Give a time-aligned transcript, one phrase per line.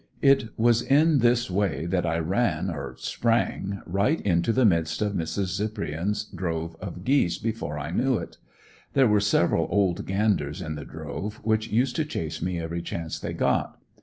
[0.23, 5.13] It was in this way that I ran or sprang right into the midst of
[5.13, 5.53] Mrs.
[5.55, 8.37] Zipprian's drove of geese, before I knew it.
[8.93, 13.19] There were several old ganders in the drove which used to chase me every chance
[13.19, 13.79] they got.